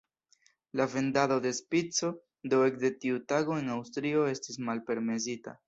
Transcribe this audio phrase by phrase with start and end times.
[0.71, 2.09] La vendado de "Spico"
[2.53, 5.59] do ekde tiu tago en Aŭstrio estis malpermesita.